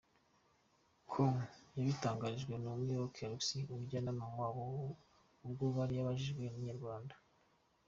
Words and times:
com 1.09 1.33
yabitangarijwe 1.77 2.53
na 2.63 2.71
Muyoboke 2.79 3.21
Alex 3.27 3.41
umujyanama 3.73 4.25
wabo 4.39 4.63
ubwo 5.45 5.63
yari 5.77 5.95
abajijwe 6.01 6.41
na 6.51 6.57
Inyarwanda. 6.61 7.15